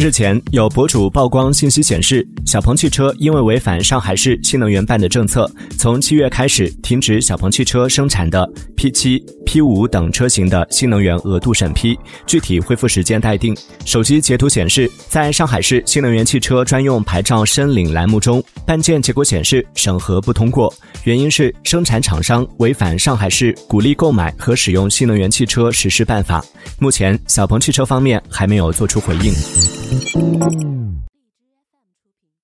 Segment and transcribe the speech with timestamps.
[0.00, 13.52] 日前，有博主曝光信息显示，小鹏汽车因为违反上海市新能源办的政策，从七月开始停止小鹏汽车生产的 P7、P5 等车型的新能源额度审批，具体恢复时间待定。
[13.84, 26.44] 手机截图显示，在上海市新能源汽车专用牌照申领栏目中，办件结果显示审核不通过，原因是生产厂商违反上海市鼓励购买和使用新能源汽车实施办法。
[26.78, 29.32] 目前，小鹏汽车方面还没有做出回应。